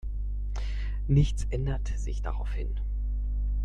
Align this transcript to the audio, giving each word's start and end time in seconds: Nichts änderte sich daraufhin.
Nichts 1.07 1.45
änderte 1.51 1.95
sich 1.95 2.23
daraufhin. 2.23 2.73